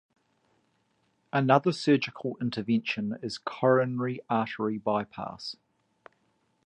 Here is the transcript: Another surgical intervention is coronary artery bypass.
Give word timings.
Another 1.31 1.71
surgical 1.71 2.35
intervention 2.41 3.19
is 3.21 3.37
coronary 3.37 4.19
artery 4.31 4.79
bypass. 4.79 5.57